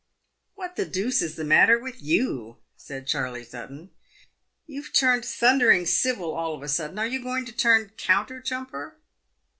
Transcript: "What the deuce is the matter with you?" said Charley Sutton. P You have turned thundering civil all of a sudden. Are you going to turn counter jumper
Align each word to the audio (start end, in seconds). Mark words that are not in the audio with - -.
"What 0.55 0.77
the 0.77 0.85
deuce 0.87 1.21
is 1.21 1.35
the 1.35 1.43
matter 1.43 1.77
with 1.77 2.01
you?" 2.01 2.57
said 2.75 3.05
Charley 3.05 3.43
Sutton. 3.43 3.89
P 4.65 4.73
You 4.73 4.81
have 4.81 4.93
turned 4.93 5.23
thundering 5.23 5.85
civil 5.85 6.31
all 6.33 6.55
of 6.55 6.63
a 6.63 6.67
sudden. 6.69 6.97
Are 6.97 7.05
you 7.05 7.21
going 7.21 7.45
to 7.45 7.51
turn 7.51 7.89
counter 7.97 8.39
jumper 8.41 8.97